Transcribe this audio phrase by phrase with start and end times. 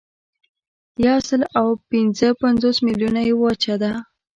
[1.05, 3.91] یوسلاوپینځهپنځوس میلیونه یې وچه ده.